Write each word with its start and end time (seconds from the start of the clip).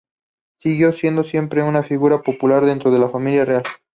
Siguió 0.57 0.93
siendo 0.93 1.23
siempre 1.23 1.61
una 1.61 1.83
figura 1.83 2.23
popular 2.23 2.65
dentro 2.65 2.89
de 2.89 2.97
la 2.97 3.09
familia 3.09 3.45
real. 3.45 3.63